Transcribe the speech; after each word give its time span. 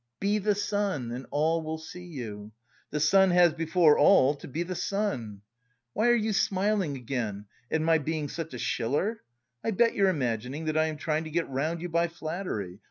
Be 0.19 0.39
the 0.39 0.55
sun 0.55 1.11
and 1.11 1.27
all 1.29 1.61
will 1.61 1.77
see 1.77 2.03
you. 2.07 2.53
The 2.89 2.99
sun 2.99 3.29
has 3.29 3.53
before 3.53 3.99
all 3.99 4.33
to 4.37 4.47
be 4.47 4.63
the 4.63 4.73
sun. 4.73 5.41
Why 5.93 6.07
are 6.07 6.15
you 6.15 6.33
smiling 6.33 6.95
again? 6.97 7.45
At 7.69 7.81
my 7.81 7.99
being 7.99 8.27
such 8.27 8.55
a 8.55 8.57
Schiller? 8.57 9.21
I 9.63 9.69
bet 9.69 9.93
you're 9.93 10.09
imagining 10.09 10.65
that 10.65 10.75
I 10.75 10.87
am 10.87 10.97
trying 10.97 11.25
to 11.25 11.29
get 11.29 11.47
round 11.49 11.83
you 11.83 11.89
by 11.89 12.07
flattery. 12.07 12.79